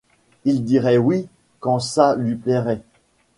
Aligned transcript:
Il 0.45 0.63
dirait 0.65 0.97
oui, 0.97 1.29
quand 1.59 1.77
ça 1.77 2.15
lui 2.15 2.35
plairait. 2.35 2.81